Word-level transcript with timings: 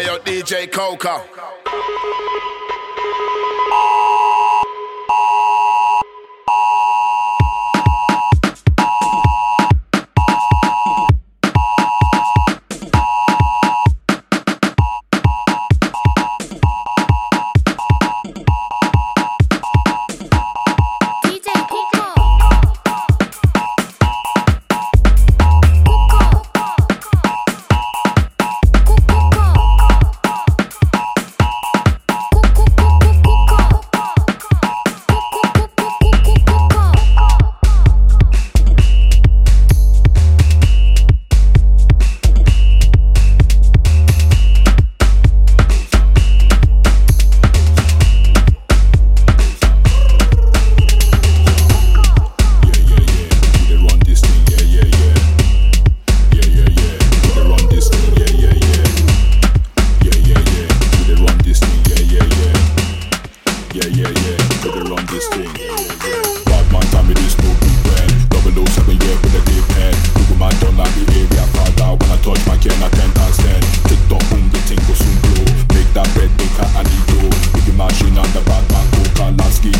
Ayo, 0.00 0.16
DJ 0.24 0.72
Coca. 0.72 1.20
yeah, 63.88 64.04
yeah, 64.04 64.12
yeah. 64.12 64.36
Better 64.60 64.84
run 64.84 65.04
this 65.06 65.26
thing. 65.28 65.48
Bad 66.44 66.66
man, 66.72 66.84
time 66.92 67.10
it 67.10 67.18
is 67.24 67.36
no 67.40 67.48
big 67.60 67.76
man. 67.88 68.08
007, 68.28 68.98
yeah, 69.00 69.16
with 69.24 69.38
a 69.38 69.42
deep 69.48 69.64
head. 69.76 69.96
Google 70.14 70.36
my 70.36 70.50
done 70.60 70.76
like 70.76 70.92
the 70.94 71.04
area 71.16 71.46
father. 71.56 71.96
When 71.96 72.10
I 72.10 72.18
touch 72.20 72.42
my 72.46 72.56
can, 72.60 72.76
I 72.82 72.88
can't 72.90 73.14
ten. 73.40 73.60
Tick 73.88 74.00
tock, 74.08 74.22
boom, 74.28 74.44
the 74.52 74.60
thing 74.68 74.80
go 74.84 74.92
soon 74.92 75.16
blow. 75.24 75.44
Make 75.72 75.88
that 75.96 76.08
bread 76.12 76.32
maker 76.36 76.68
and 76.76 76.88
ego. 76.92 77.20
Big 77.56 77.72
machine 77.76 78.18
and 78.18 78.32
the 78.36 78.42
bad 78.44 78.64
man, 78.68 78.86
coca, 78.92 79.26
last 79.40 79.62
gig, 79.62 79.76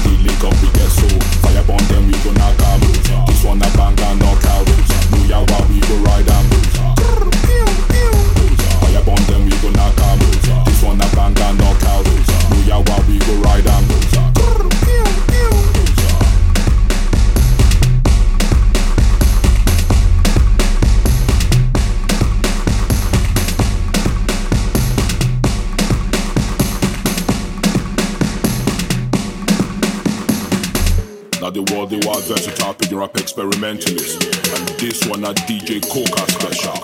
experimentalist. 33.31 34.25
And 34.59 34.69
this 34.81 35.07
one 35.07 35.23
a 35.23 35.33
DJ 35.47 35.81
Coca 35.87 36.27
special. 36.33 36.75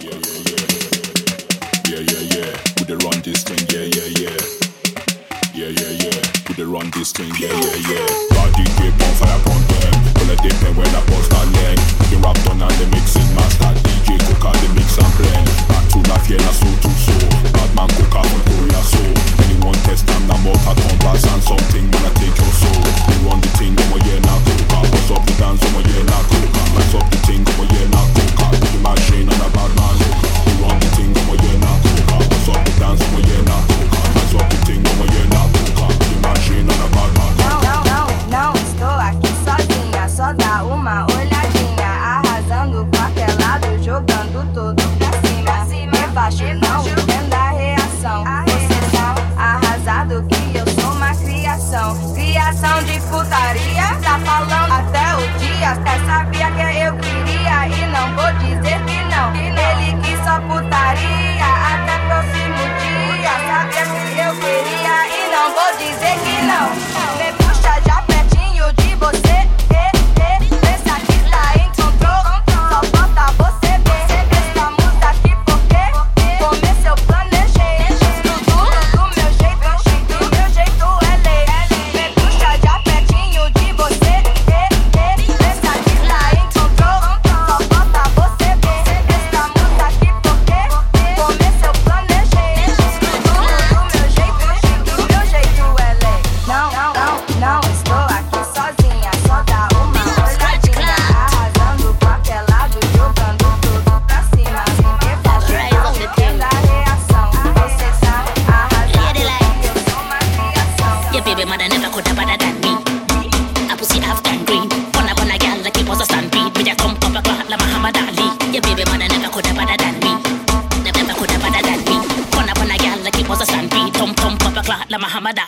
Yeah, 0.00 0.18
yeah, 0.18 0.42
yeah. 0.50 0.66
Yeah, 1.86 2.02
yeah, 2.10 2.22
yeah. 2.34 2.58
Would 2.78 2.88
they 2.88 2.96
run 3.06 3.22
this 3.22 3.44
thing? 3.44 3.62
Yeah, 3.70 3.86
yeah, 3.94 4.10
yeah. 4.18 4.36
Yeah, 5.54 5.68
yeah, 5.68 5.92
yeah. 6.02 6.22
Would 6.48 6.56
they 6.56 6.64
run 6.64 6.90
this 6.90 7.12
thing? 7.12 7.30
Yeah. 7.38 7.55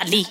力。 0.08 0.26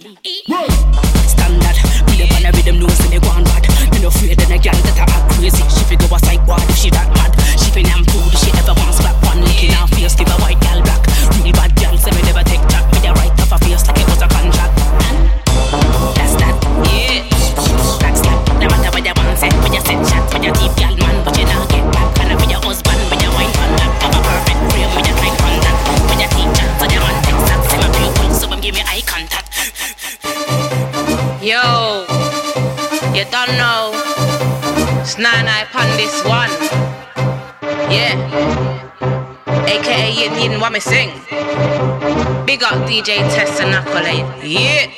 AKA 39.65 40.11
Yin 40.13 40.33
Yin 40.39 40.59
Wami 40.61 40.81
Sing. 40.81 41.09
Big 42.45 42.63
up 42.63 42.77
DJ 42.87 43.17
Test 43.33 43.61
and 43.61 43.73
Accolade. 43.73 44.25
Yeah. 44.43 44.91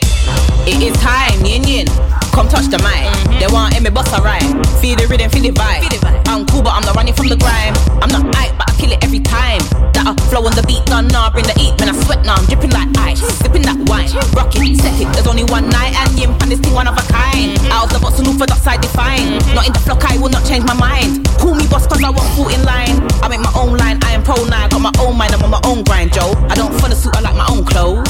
It 0.67 0.81
is 0.83 0.93
time, 1.01 1.45
Yin 1.45 1.63
Yin. 1.63 1.87
Come 2.35 2.47
touch 2.47 2.67
the 2.67 2.77
mic. 2.79 3.07
Mm-hmm. 3.07 3.39
They 3.39 3.47
want 3.47 3.75
Emmy 3.75 3.89
Boss 3.89 4.11
alright. 4.13 4.43
Feel 4.79 4.97
the 4.97 5.07
rhythm, 5.09 5.29
feel 5.31 5.43
the 5.43 5.51
vibe. 5.51 5.81
Feel 5.81 5.99
vibe. 5.99 6.27
I'm 6.27 6.45
cool, 6.45 6.61
but 6.61 6.73
I'm 6.75 6.83
not 6.83 6.95
running 6.95 7.13
from 7.13 7.27
the 7.27 7.37
grime. 7.37 7.73
I'm 8.03 8.11
not 8.11 8.27
hype, 8.35 8.57
but 8.57 8.69
I 8.69 8.73
kill 8.77 8.91
it 8.91 9.03
every 9.03 9.19
time. 9.19 9.59
That 9.95 10.05
I 10.05 10.13
flow 10.29 10.45
on 10.45 10.53
the 10.53 10.63
beat, 10.67 10.85
done 10.85 11.07
nah, 11.07 11.31
bring 11.31 11.47
the 11.47 11.57
heat. 11.57 11.79
When 11.79 11.89
I 11.89 11.95
sweat, 12.03 12.23
now 12.25 12.35
nah, 12.35 12.41
I'm 12.41 12.45
dripping 12.45 12.71
like 12.71 12.91
ice. 12.99 13.23
Sipping 13.39 13.63
that 13.63 13.78
wine, 14.13 14.33
rock 14.33 14.53
it, 14.55 14.77
set 14.77 14.99
it. 14.99 15.07
There's 15.13 15.27
only 15.27 15.43
one 15.45 15.69
night, 15.69 15.93
and 15.95 16.41
and 16.41 16.51
this 16.51 16.59
thing 16.59 16.73
one 16.73 16.87
of 16.87 16.97
a 16.97 17.05
kind. 17.11 17.57
Out 17.71 17.89
the 17.89 17.99
box 17.99 18.19
and 18.19 18.27
for 18.37 18.45
the 18.45 18.55
side 18.55 18.81
define. 18.81 19.37
Not 19.53 19.67
in 19.67 19.73
the 19.73 19.79
flock, 19.79 20.03
I 20.05 20.17
will 20.17 20.29
not 20.29 20.45
change 20.45 20.65
my 20.65 20.73
mind. 20.73 21.25
Call 21.37 21.55
me 21.55 21.67
boss, 21.67 21.87
cause 21.87 22.03
I 22.03 22.09
want 22.09 22.27
foot 22.35 22.53
in 22.53 22.63
line. 22.65 23.01
I 23.21 23.27
make 23.29 23.41
my 23.41 23.51
own 23.55 23.77
line, 23.77 23.99
I 24.03 24.13
am 24.13 24.23
pro 24.23 24.35
now. 24.45 24.67
Got 24.67 24.81
my 24.81 24.93
own 24.99 25.17
mind, 25.17 25.33
I'm 25.33 25.43
on 25.43 25.51
my 25.51 25.61
own 25.65 25.83
grind, 25.83 26.13
Joe. 26.13 26.33
I 26.49 26.55
don't 26.55 26.73
follow 26.79 26.95
suit, 26.95 27.15
I 27.15 27.21
like 27.21 27.35
my 27.35 27.47
own 27.49 27.65
clothes. 27.65 28.09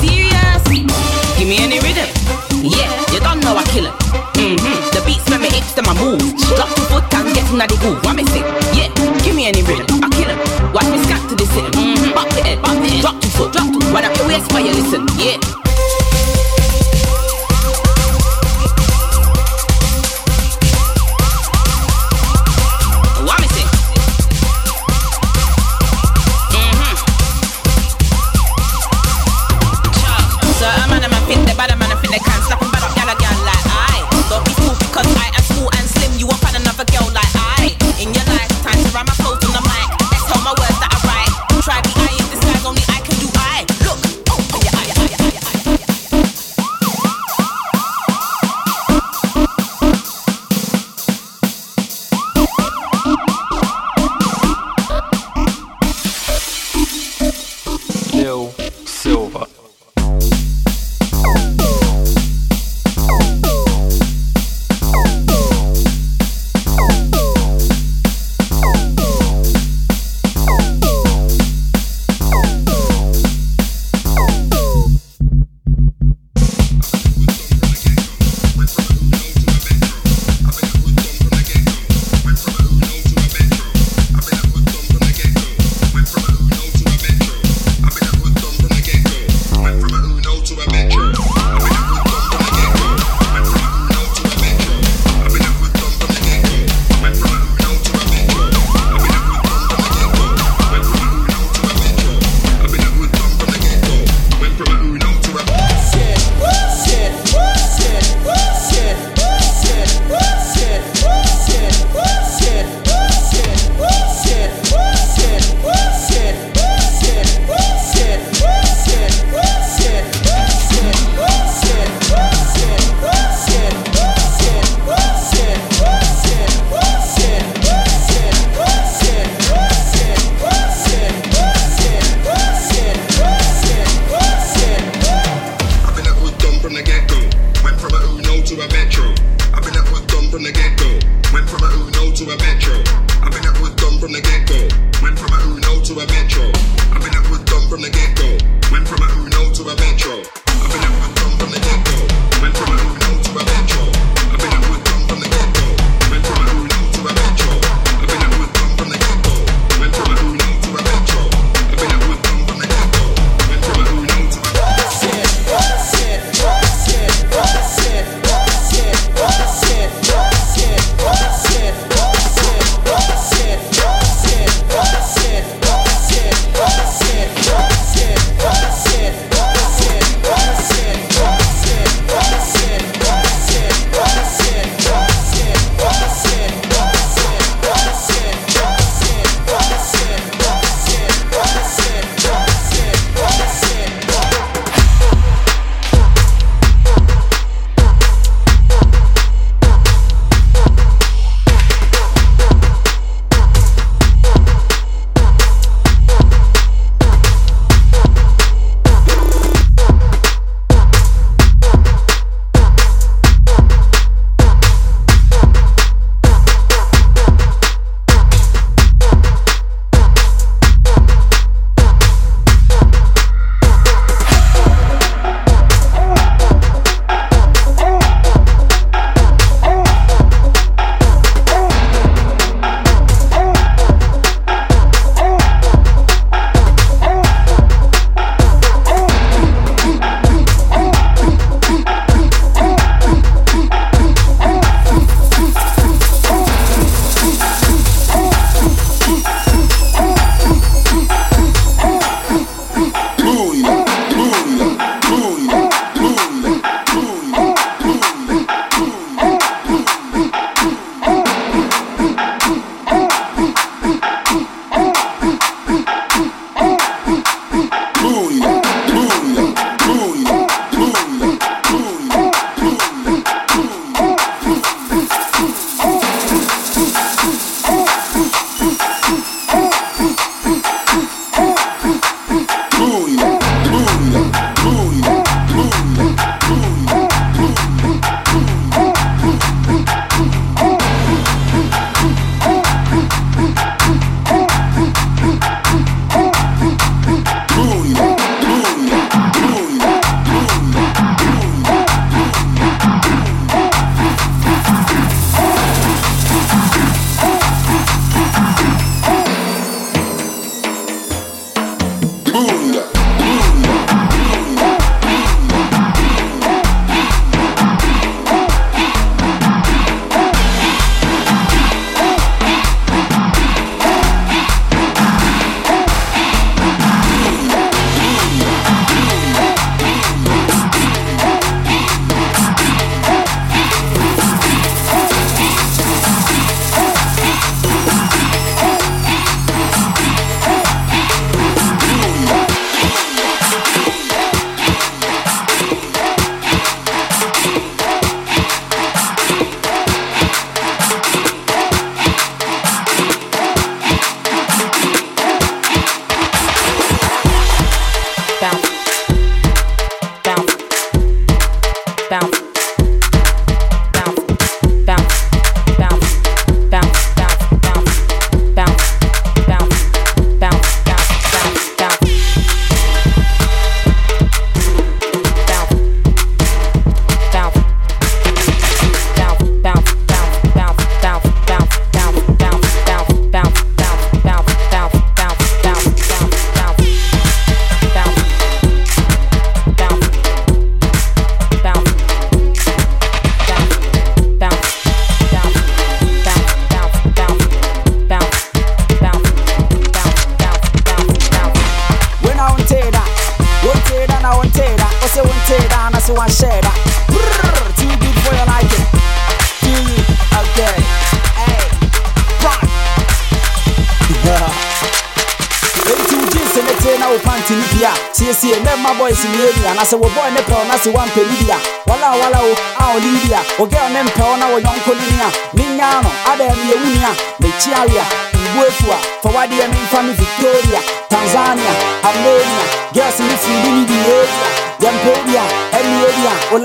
Serious? 0.00 0.62
Give 1.38 1.48
me 1.48 1.58
any 1.58 1.80
rhythm. 1.80 2.06
Yeah, 2.62 2.86
you 3.10 3.18
don't 3.18 3.40
know 3.40 3.56
I 3.56 3.64
kill 3.74 3.86
it. 3.86 3.94
Mm-hmm. 4.38 4.94
The 4.94 5.02
beats 5.06 5.28
when 5.28 5.42
me 5.42 5.48
hips, 5.50 5.74
then 5.74 5.84
my 5.84 5.94
moves. 5.98 6.38
Drop 6.54 6.70
the 6.70 6.82
foot 6.86 7.14
and 7.14 7.34
get 7.34 7.50
in 7.50 7.58
the 7.58 7.76
groove. 7.80 7.98
What 8.04 8.14
me 8.14 8.24
say? 8.26 8.46
Yeah, 8.78 8.88
give 9.24 9.34
me 9.34 9.46
any 9.46 9.62
rhythm. 9.62 9.91
Your 14.32 14.40
while 14.44 14.64
you 14.64 14.72
listen. 14.72 15.06
Yeah. 15.18 15.61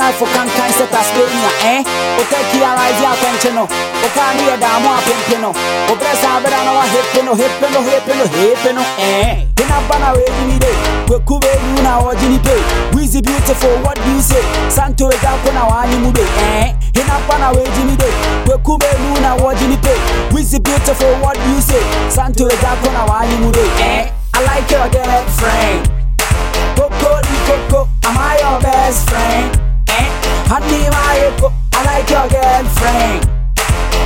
Life 0.07 0.23
sɛ 0.77 0.85
tasmania 0.87 1.51
eh? 1.63 1.83
No. 3.53 3.67
Eh? 8.97 9.45
Beautiful 13.21 13.75
what 13.83 13.95
do 13.95 14.11
you 14.11 14.21
say? 14.21 14.43
Santo 14.69 15.09
eh? 15.09 15.17
Beautiful 20.63 21.13
what 21.21 21.35
do 21.35 21.49
you 21.49 21.61
say? 21.61 21.83
Santo 22.09 22.47
eh? 22.47 22.57
I 24.33 24.41
like 24.45 24.71
your 24.71 24.89
girlfriend. 24.89 25.91
Coco, 26.75 27.21
Coco, 27.47 27.89
am 28.05 28.17
I 28.17 28.37
your 28.41 28.61
best 28.61 29.09
friend? 29.09 29.66
Honey, 30.47 30.87
my 30.87 31.27
Coco, 31.35 31.51
I 31.75 31.83
like 31.83 32.07
your 32.07 32.23
girlfriend. 32.31 33.27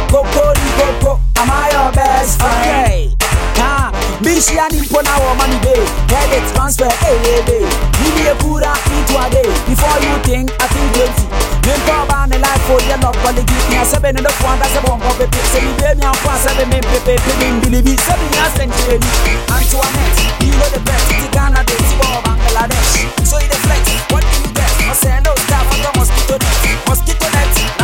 Coco 0.09 0.53
di 0.57 0.67
Coco, 0.73 1.21
am 1.37 1.49
I 1.53 1.69
your 1.69 1.93
best 1.93 2.41
friend? 2.41 3.13
Okay. 3.13 3.15
Ah, 3.61 3.93
Bishi 4.25 4.57
and 4.57 4.73
Impona 4.73 5.13
money 5.37 5.61
day. 5.61 5.77
Credit 6.09 6.41
transfer, 6.57 6.89
hey, 7.05 7.13
hey, 7.21 7.41
hey. 7.45 7.65
Give 8.01 8.13
me 8.17 8.25
a 8.25 8.33
pura 8.41 8.73
into 8.89 9.13
a 9.21 9.29
day. 9.29 9.45
Before 9.69 9.97
you 10.01 10.17
think, 10.25 10.49
I 10.57 10.65
think 10.65 10.89
twenty. 10.97 11.25
Then 11.61 11.77
call 11.85 12.09
on 12.09 12.33
the 12.33 12.41
life 12.41 12.61
for 12.65 12.81
your 12.89 12.97
love, 13.05 13.13
but 13.21 13.37
give 13.37 13.65
me 13.69 13.77
a 13.77 13.85
seven 13.85 14.17
and 14.17 14.25
a 14.25 14.33
one 14.41 14.57
that's 14.57 14.73
a 14.73 14.81
bomb 14.81 14.97
of 14.97 15.21
a 15.21 15.29
pip. 15.29 15.45
Say, 15.53 15.61
you 15.61 15.73
baby, 15.77 16.01
I'm 16.01 16.17
fast, 16.25 16.49
seven 16.49 16.73
men, 16.73 16.81
pepe, 16.81 17.21
pepe, 17.21 17.47
believe 17.61 17.85
it. 17.85 18.01
Seven 18.01 18.25
years, 18.33 18.51
century. 18.57 18.97
Antoinette, 19.45 20.41
you 20.41 20.57
know 20.57 20.69
the 20.73 20.81
best. 20.89 21.05
Ghana, 21.29 21.61
the 21.69 21.75
Tibo, 21.85 22.09
Bangladesh. 22.25 23.13
So 23.29 23.37
you 23.37 23.45
the 23.45 23.61
flex, 23.61 23.85
what 24.09 24.25
do 24.25 24.41
you? 24.41 24.50
I 24.91 24.93
say, 24.93 25.21
no, 25.23 25.33
stop 25.47 25.71
on 25.71 25.79
the 25.79 25.91
mosquito 25.97 26.37
net. 26.37 26.85
Mosquito 26.85 27.27
net, 27.31 27.80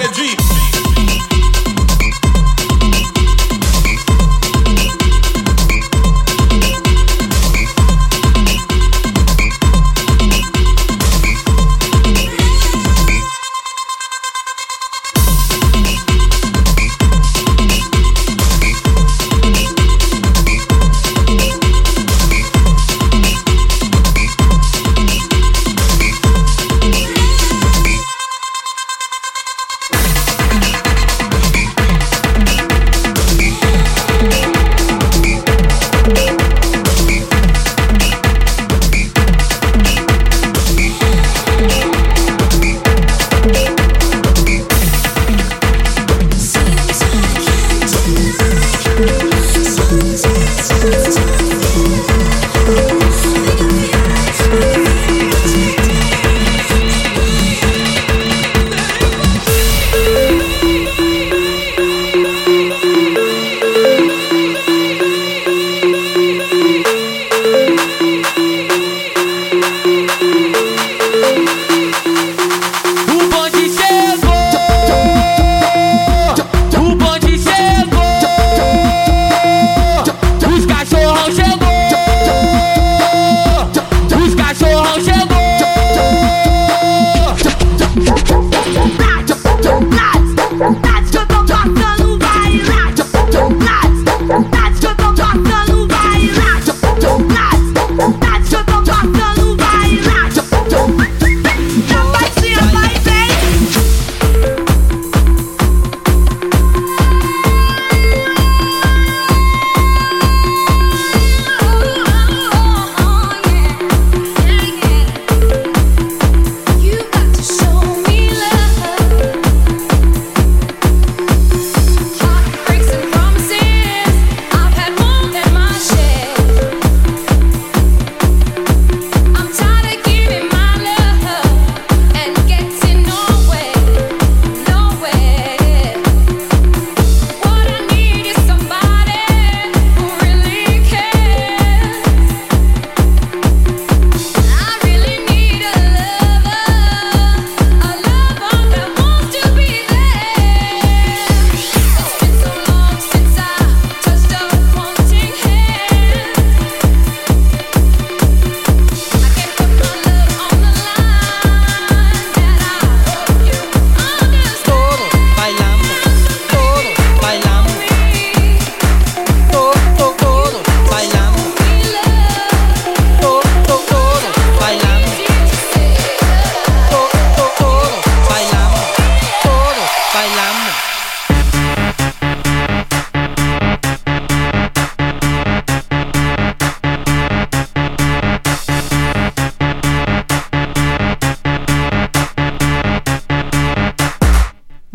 DJ, 0.00 0.39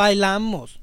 bailamos. 0.05 0.79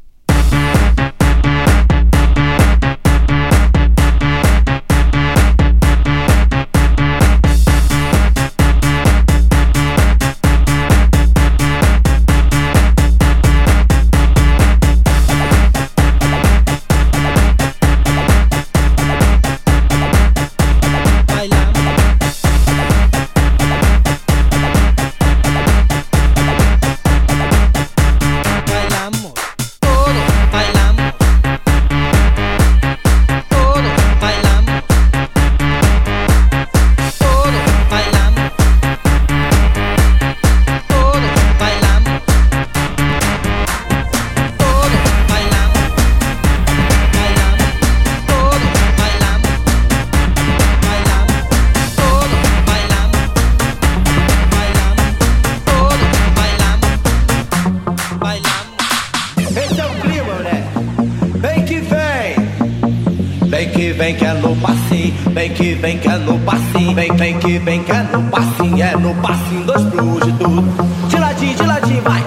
Vem 64.03 64.17
que 64.17 64.25
é 64.25 64.35
no 64.35 64.57
passinho, 64.57 65.15
vem 65.31 65.51
que 65.51 65.75
vem 65.75 65.97
que 65.97 66.09
é 66.09 66.17
no 66.17 66.37
passinho, 66.41 66.93
vem, 66.93 67.13
vem 67.13 67.39
que 67.39 67.57
vem 67.61 67.85
que 67.85 67.93
é 67.93 68.03
no 68.03 68.25
passinho, 68.33 68.83
é 68.83 68.97
no 68.97 69.15
passinho 69.15 69.65
plus 69.65 70.27
de 70.27 70.33
tudo. 70.39 71.09
De 71.09 71.17
ladinho, 71.21 71.55
de 71.55 71.63
ladinho, 71.63 72.03
vai! 72.03 72.21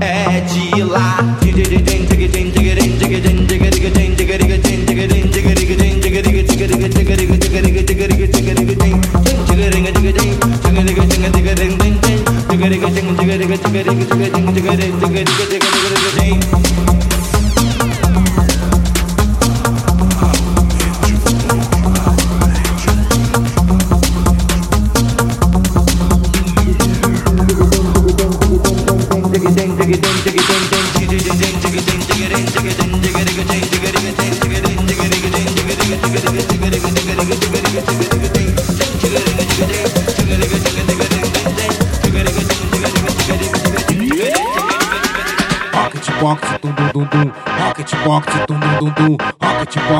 É 0.00 0.09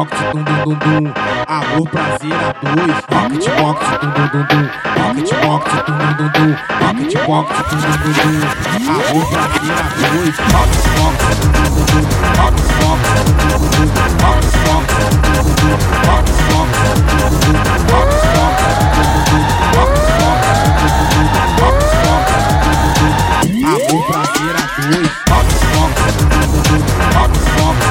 Rocket 0.01 0.17
box, 0.17 0.33
dum 0.33 0.45
dum 0.45 0.65
dum 0.65 0.79
dum. 0.81 1.13
Amor, 1.47 1.85
prazer 1.93 2.33
a 2.33 2.57
dois. 2.65 2.97
Rocket 3.13 3.53
box, 3.61 3.81
dum 4.01 4.11
dum 4.17 4.29
dum 4.33 4.45
dum. 4.49 4.65
Rocket 4.97 5.29
box, 5.45 5.65
dum 5.85 5.99
dum 6.01 6.13
dum 6.17 6.31
dum. 6.33 6.51
Rocket 6.81 7.21
box, 7.29 7.49
dum 7.69 7.81
dum 7.81 8.01
dum 8.01 8.17
dum. 8.17 8.41
Amor, 8.81 9.25
prazer 9.29 9.77
a 9.77 9.93
dois. 10.01 10.37
Rocket 10.41 10.87
box, 10.97 11.21
dum 11.37 11.53
dum 11.53 11.69
dum 11.71 11.85
dum. 11.91 12.05
Rocket 12.41 12.71
box, 12.81 13.05
dum 13.13 13.37
dum 13.41 13.61
dum 13.61 13.77
dum. 13.77 13.99
Rocket 14.21 14.57
box, 14.61 14.89
dum 14.91 15.21
dum 15.21 15.45
dum 15.45 15.61
dum. 15.61 15.85
Rocket 16.01 16.33
box, 16.33 16.39
dum 16.41 16.69
dum 16.71 16.81
dum 16.81 17.21
dum. 17.21 17.65
Dum 18.21 18.41
dum 18.41 18.97
dum 19.01 19.27
dum. 19.29 19.45
Rocket 19.77 20.09
box, 20.11 20.47
dum 20.61 20.77
dum 20.81 20.97
dum 20.97 21.09
dum. 21.11 21.29
Rocket 21.61 21.93
box, 22.01 22.29
dum 22.41 22.59
dum 22.61 22.79
dum 22.81 22.97
dum. 22.99 23.13
Amor, 23.69 24.01
prazer 24.09 24.57
a 24.57 24.67
dois. 24.81 25.13
Rocket 25.31 25.63
box, 25.75 25.95
dum 26.17 26.31
dum 26.31 26.49
dum 26.51 26.63
dum. 26.69 26.83
Rocket 27.15 27.47
box, 27.57 27.90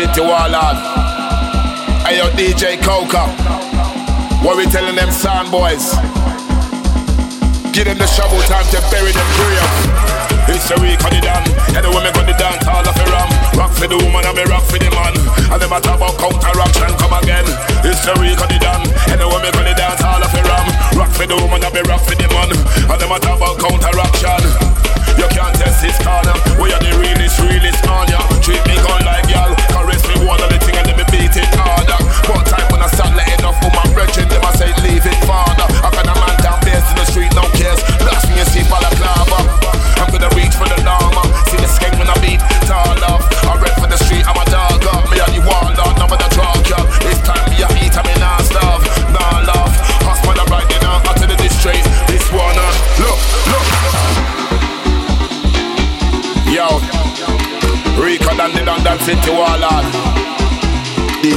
City 0.00 0.24
Warlord. 0.24 0.80
Hey 2.08 2.16
yo, 2.16 2.32
DJ 2.32 2.80
Coca. 2.80 3.28
What 4.40 4.56
we 4.56 4.64
telling 4.64 4.96
them 4.96 5.12
sound 5.12 5.52
boys? 5.52 5.92
Give 7.76 7.84
them 7.84 8.00
the 8.00 8.08
shovel 8.08 8.40
time 8.48 8.64
to 8.72 8.80
bury 8.88 9.12
them 9.12 9.28
grave. 9.36 9.68
It's 10.48 10.72
a 10.72 10.80
week 10.80 11.04
on 11.04 11.12
the 11.12 11.20
done. 11.20 11.44
And 11.76 11.84
the 11.84 11.92
women 11.92 12.16
got 12.16 12.24
the 12.24 12.32
dance 12.32 12.64
all 12.64 12.80
of 12.80 12.96
the 12.96 13.04
ram. 13.12 13.28
Rock 13.60 13.76
for 13.76 13.92
the 13.92 14.00
woman 14.00 14.24
and 14.24 14.32
me 14.32 14.48
rock 14.48 14.64
for 14.72 14.80
the 14.80 14.88
man. 14.88 15.12
And 15.52 15.60
them 15.60 15.68
a 15.68 15.76
talk 15.84 16.00
about 16.00 16.16
counteraction 16.16 16.96
come 16.96 17.12
again. 17.20 17.44
It's 17.84 18.00
a 18.08 18.16
week 18.16 18.40
on 18.40 18.48
the 18.48 18.56
done. 18.56 18.88
And 19.12 19.20
the 19.20 19.28
women 19.28 19.52
got 19.52 19.68
the 19.68 19.76
dance 19.76 20.00
all 20.00 20.16
of 20.16 20.32
the 20.32 20.40
ram. 20.48 20.96
Rock 20.96 21.12
for 21.12 21.28
the 21.28 21.36
woman 21.36 21.60
and 21.60 21.74
me 21.76 21.84
rock 21.84 22.00
for 22.08 22.16
the 22.16 22.24
man. 22.32 22.48
And 22.88 22.96
them 22.96 23.12
a 23.12 23.20
talk 23.20 23.36
about 23.36 23.60
counteraction. 23.60 24.48
You 25.20 25.28
can't 25.28 25.52
test 25.60 25.84
this 25.84 26.00
corner. 26.00 26.32
We 26.56 26.72
are 26.72 26.80
the 26.80 26.96
realest, 26.96 27.36
realest 27.44 27.84
on 27.84 28.08
ya. 28.08 28.24
Treat 28.40 28.64
me 28.64 28.80
gun 28.80 29.04
like 29.04 29.28
y'all. 29.28 29.59
Caress 29.72 30.02
me 30.08 30.26
one 30.26 30.40
of 30.42 30.50
the 30.50 30.58
thing 30.58 30.76
and 30.76 30.86
then 30.86 30.96
me 30.96 31.04
beat 31.10 31.34
it 31.36 31.50
harder. 31.54 31.98
One 32.30 32.44
time 32.44 32.66
when 32.70 32.82
I 32.82 32.88
start 32.88 33.14
letting 33.16 33.44
off 33.44 33.56
for 33.62 33.70
my 33.70 33.86
brethren, 33.94 34.28
them 34.28 34.42
I 34.44 34.52
say 34.54 34.70
leave 34.82 35.06
it 35.06 35.18
farther. 35.26 35.49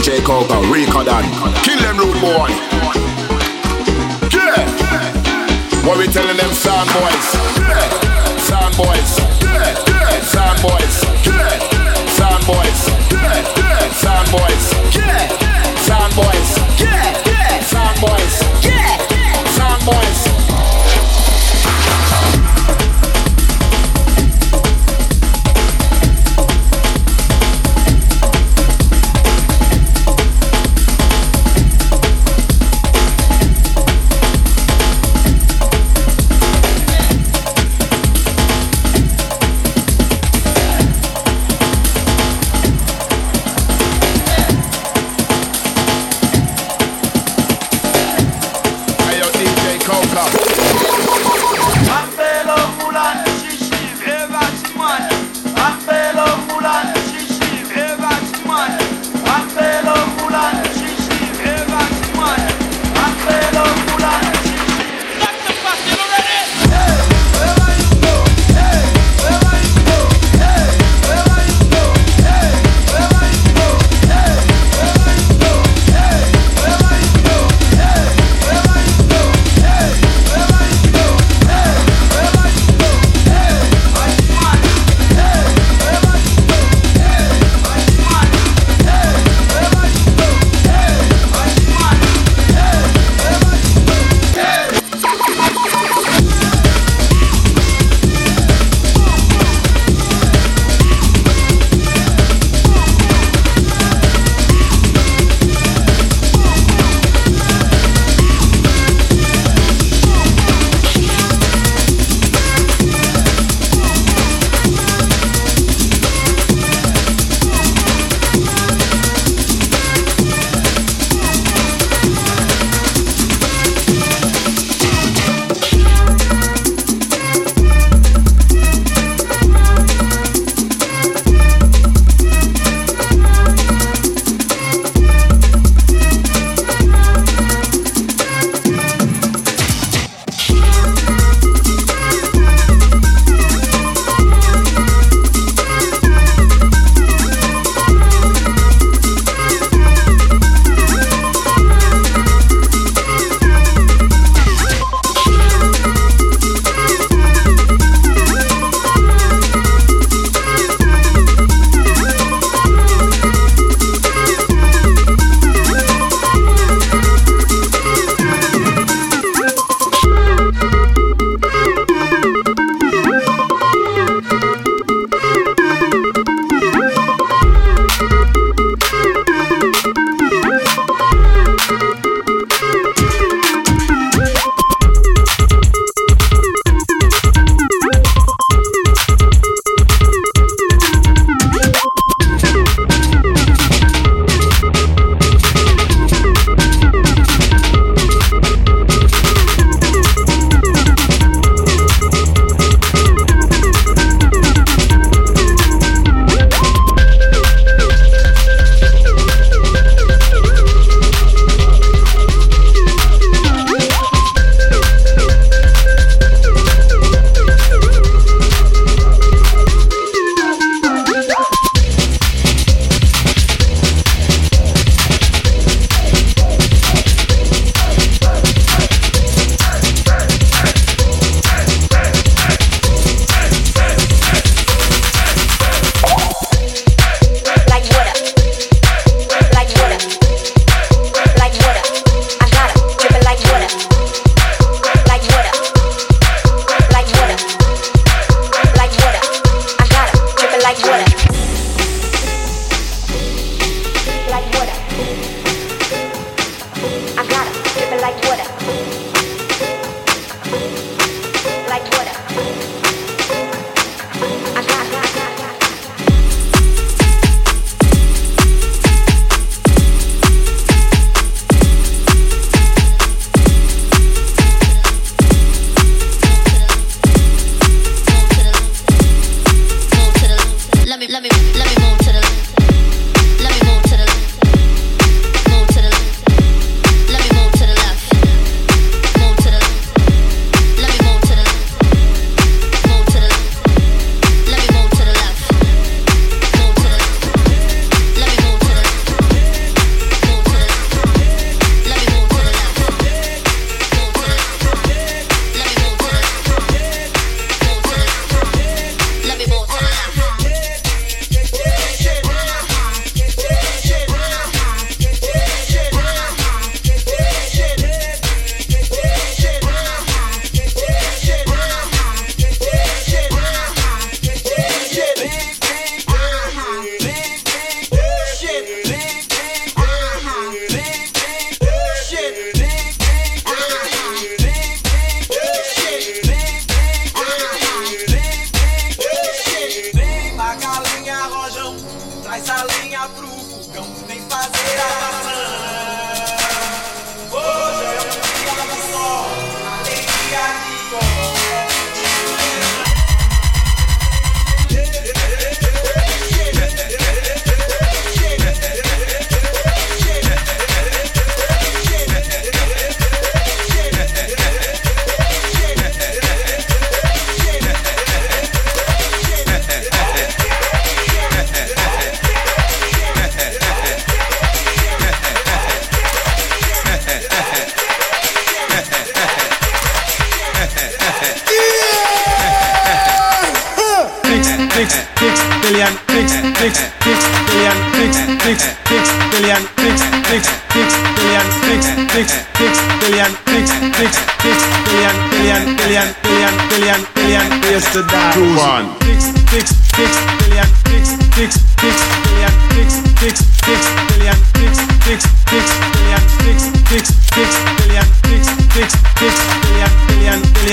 DJ 0.04 0.22
Coca, 0.22 0.60
Rico 0.70 1.02
Dan. 1.02 1.24
Kill 1.64 1.80
them 1.80 1.98
rude 1.98 2.20
boy. 2.20 2.50
Yeah. 4.36 4.68
What 5.88 5.98
we 5.98 6.08
telling 6.08 6.36
them 6.36 6.52
sound 6.52 6.90
boys? 6.92 7.28
Yeah. 7.56 8.38
Sound 8.38 8.76
boys. 8.76 9.18
Yeah. 9.40 10.20
Sound 10.20 10.62
boys. 10.62 11.04
Yeah. 11.26 12.06
Sound 12.08 12.46
boys. 12.46 12.84
Yeah. 13.14 13.92
Sound 13.94 14.30
boys. 14.30 14.68
Yeah. 14.68 14.83
Sound 14.83 14.83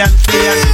Yeah. 0.00 0.69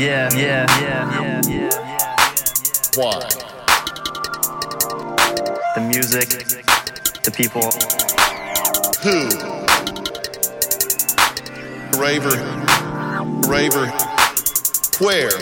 yeah, 0.00 0.30
yeah, 0.34 0.66
yeah, 0.80 1.20
yeah, 1.20 1.40
yeah. 1.46 1.68
Why? 2.96 3.20
The 5.74 5.82
music, 5.86 6.28
the 7.22 7.30
people. 7.30 7.68
Who? 9.04 9.28
Raver. 12.00 12.36
Raver. 13.46 13.86
Where? 15.04 15.36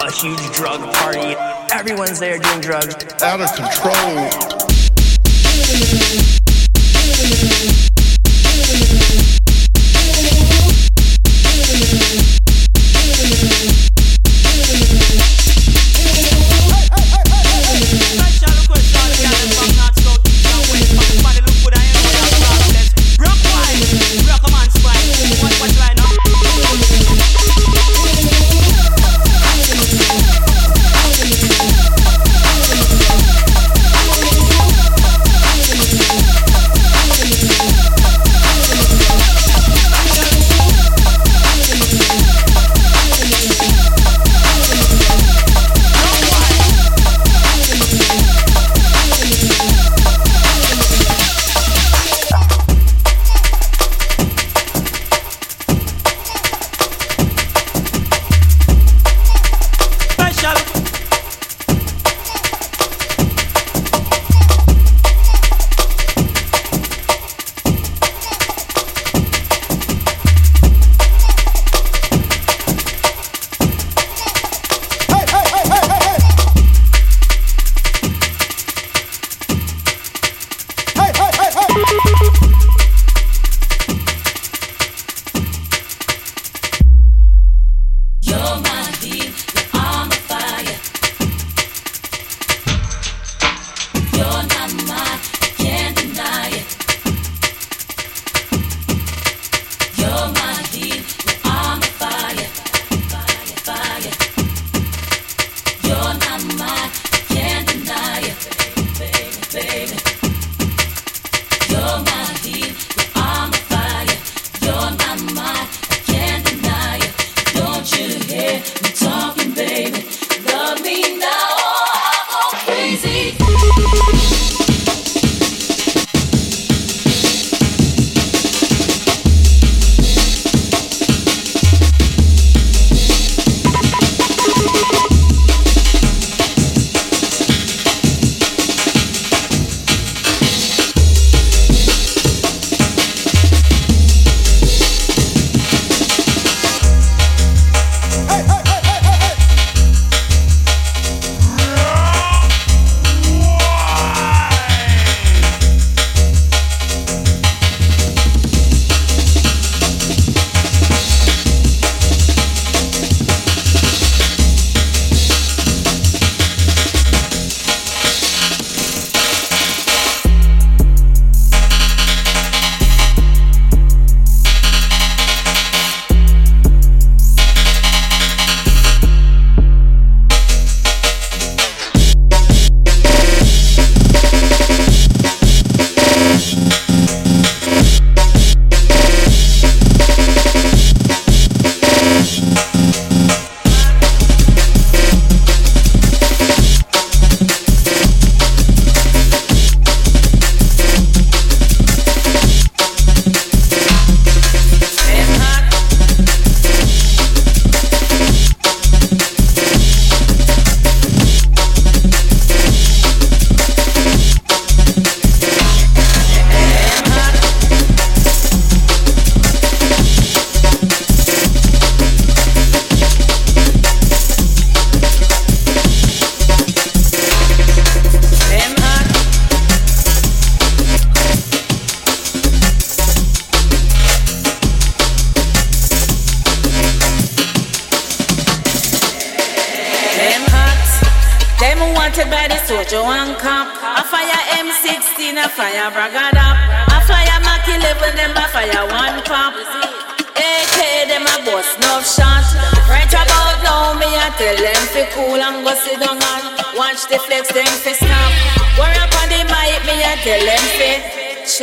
A 0.00 0.10
huge 0.10 0.52
drug 0.54 0.80
party. 0.94 1.36
Everyone's 1.70 2.18
there 2.18 2.38
doing 2.38 2.62
drugs. 2.62 2.94
Out 3.22 3.42
of 3.42 3.54
control. 3.54 4.56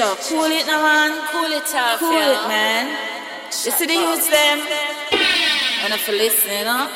Sure, 0.04 0.18
cool 0.28 0.52
it 0.52 0.68
now, 0.68 0.82
man. 0.82 1.12
Cool 1.32 1.46
it 1.46 1.76
off, 1.76 2.00
Cool 2.00 2.12
it, 2.12 2.48
man. 2.50 2.88
You 3.46 3.72
see 3.72 3.86
the 3.86 3.94
youths 3.94 4.28
them? 4.28 4.60
And 5.86 5.94
if 5.94 6.06
you 6.10 6.18
listening, 6.18 6.66
huh? 6.66 6.90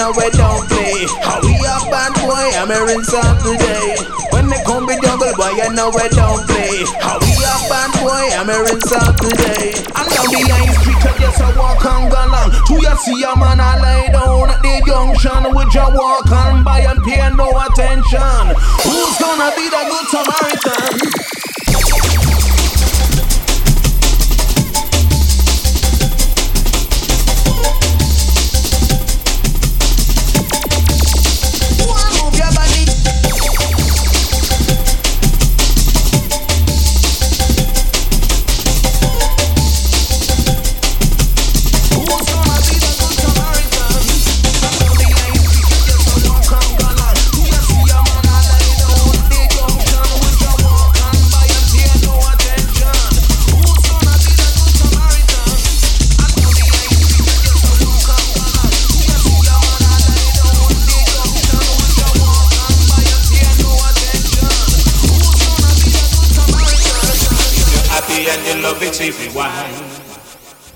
Know 0.00 0.12
we 0.16 0.30
don't 0.32 0.64
play. 0.72 1.04
How 1.20 1.44
we 1.44 1.52
a 1.60 1.76
bad 1.92 2.16
boy, 2.24 2.48
I'm 2.56 2.72
rinse 2.72 3.12
up 3.12 3.36
today. 3.44 4.00
When 4.32 4.48
they 4.48 4.56
come 4.64 4.86
with 4.88 4.96
jungle 5.04 5.28
boy, 5.36 5.52
you 5.60 5.68
know 5.76 5.92
we 5.92 6.08
don't 6.16 6.40
play. 6.48 6.88
How 7.04 7.20
we 7.20 7.36
a 7.36 7.54
bad 7.68 7.92
boy, 8.00 8.24
I'm 8.32 8.48
rinse 8.48 8.92
up 8.96 9.12
today. 9.20 9.76
I'm 9.92 10.08
down 10.08 10.28
behind 10.32 10.72
street, 10.80 11.04
I 11.04 11.12
guess 11.20 11.40
I 11.44 11.52
walk 11.52 11.84
and 11.84 12.08
go 12.08 12.16
along. 12.16 12.48
To 12.48 12.74
you 12.80 12.96
see 13.04 13.20
a 13.28 13.32
man 13.36 13.60
I 13.60 13.76
lay 13.76 14.08
down 14.08 14.48
at 14.48 14.64
the 14.64 14.80
junction 14.88 15.52
with 15.52 15.74
your 15.76 15.92
walk 15.92 16.32
on 16.32 16.64
by 16.64 16.80
and 16.80 17.00
pay 17.04 17.20
no 17.36 17.52
attention. 17.60 18.56
Who's 18.88 19.16
gonna 19.20 19.52
be 19.52 19.68
the 19.68 19.82
good 19.84 20.06
Samaritan? 20.08 21.39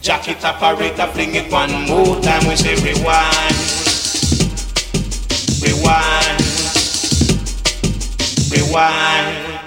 Jack 0.04 0.28
it 0.28 0.44
operator, 0.44 1.06
fling 1.14 1.34
it 1.34 1.50
one 1.50 1.72
more 1.88 2.20
time. 2.20 2.46
We 2.46 2.56
say 2.56 2.74
rewind, 2.74 3.56
rewind, 5.64 6.44
rewind. 8.52 9.60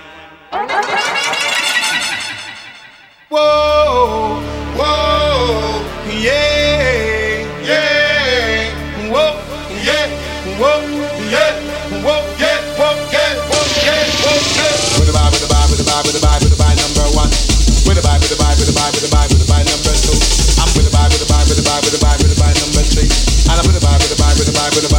Whoa, 3.30 4.40
whoa, 4.78 5.82
yeah, 6.06 7.42
yeah, 7.66 9.10
whoa, 9.10 9.42
yeah, 9.82 10.08
whoa, 10.62 10.86
yeah, 11.34 11.58
whoa, 12.06 12.22
yeah, 12.38 12.62
whoa, 12.78 12.94
yeah, 13.10 13.34
whoa, 13.50 13.66
yeah, 13.82 14.06
whoa, 14.22 14.38
yeah. 14.54 15.00
With 15.00 15.08
the 15.08 15.14
vibe, 15.18 15.32
with 15.32 15.42
the 15.42 15.48
vibe, 15.52 15.70
with 15.72 15.80
the 15.80 15.90
vibe, 15.90 16.04
with 16.06 16.14
the 16.14 16.28
vibe, 16.28 16.47
with 21.84 21.91
the 21.91 22.01
vibe, 22.03 22.20
with 22.24 22.32
the 22.32 22.39
vibe, 22.39 22.55
number 22.63 22.84
three. 22.88 23.09
And 23.51 23.59
I'm 23.59 23.65
with 23.68 23.76
the 23.76 23.84
vibe, 23.84 23.99
with 23.99 24.11
the 24.15 24.20
vibe, 24.20 24.36
with 24.39 24.47
vibe, 24.55 24.76
with 24.76 24.84
vibe 24.88 24.97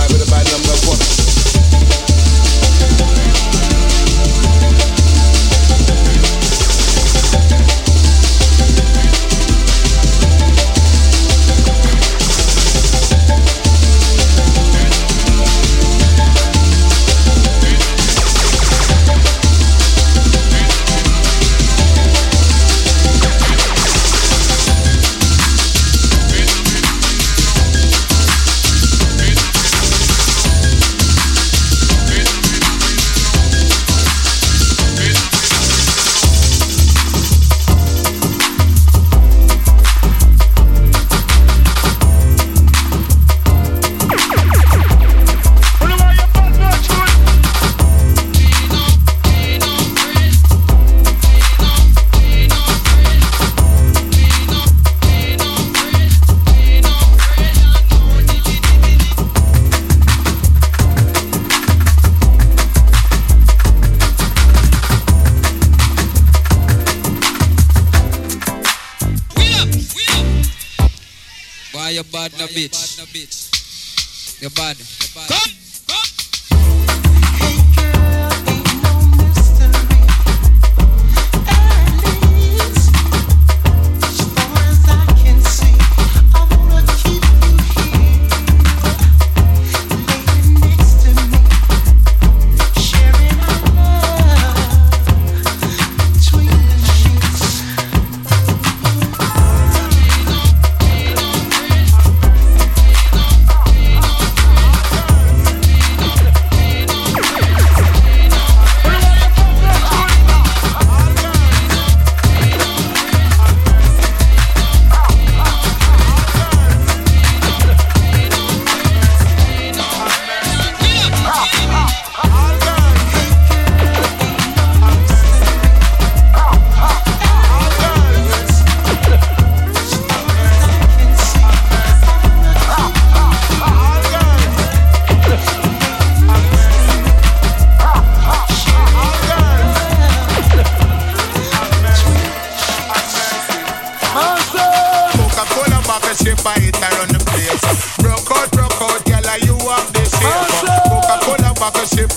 bitch? 72.54 74.42
You 74.42 74.50
bad. 74.50 74.97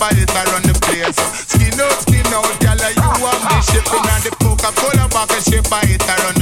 I 0.02 0.44
run 0.50 0.64
the 0.64 0.74
place. 0.82 1.14
Skin 1.46 1.80
out, 1.80 1.94
skin 2.02 2.26
out, 2.34 2.50
girl, 2.58 2.82
you 2.90 3.22
want 3.22 3.38
me 3.46 3.62
shipping 3.70 4.02
on 4.10 4.22
the 4.26 4.32
Coca-Cola 4.42 5.08
bottle 5.10 5.42
shape, 5.42 5.72
I 5.72 5.86
hit 5.86 6.02
I 6.10 6.41